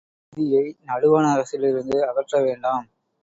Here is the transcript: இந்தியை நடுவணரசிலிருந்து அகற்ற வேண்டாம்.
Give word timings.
இந்தியை 0.37 0.63
நடுவணரசிலிருந்து 0.87 1.97
அகற்ற 2.07 2.41
வேண்டாம். 2.41 2.87